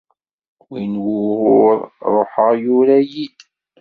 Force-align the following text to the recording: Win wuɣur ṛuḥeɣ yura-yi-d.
Win 0.69 0.93
wuɣur 1.05 1.77
ṛuḥeɣ 2.15 2.49
yura-yi-d. 2.63 3.37